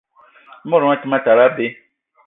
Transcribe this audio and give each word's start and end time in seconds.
I 0.63 0.65
mot 0.71 0.81
gnion 0.83 0.95
a 0.95 0.99
te 1.03 1.07
ma 1.09 1.19
tal 1.25 1.39
abei 1.45 1.69